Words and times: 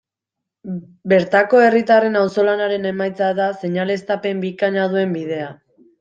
Bertako 1.11 1.59
herritarren 1.65 2.17
auzolanaren 2.21 2.87
emaitza 2.91 3.27
da 3.39 3.49
seinaleztapen 3.61 4.41
bikaina 4.47 4.87
duen 4.95 5.13
bidea. 5.19 5.51